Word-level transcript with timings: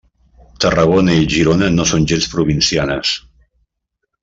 Tarragona 0.63 1.17
i 1.25 1.27
Girona 1.33 1.69
no 1.75 1.87
són 1.91 2.09
gens 2.13 2.27
provincianes. 2.33 3.15